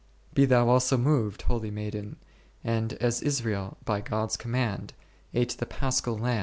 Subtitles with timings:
[0.33, 2.15] Be thou also moved, holy maiden,
[2.63, 4.93] and as Israel, by God's command,
[5.31, 6.39] ate the Paschal h Psalm cxxii.